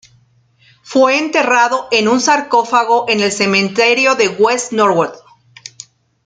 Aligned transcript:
Fue 0.81 1.19
enterrado 1.19 1.87
en 1.91 2.07
un 2.07 2.19
sarcófago 2.21 3.07
en 3.07 3.19
el 3.19 3.31
Cementerio 3.31 4.15
de 4.15 4.29
West 4.29 4.71
Norwood. 4.71 5.11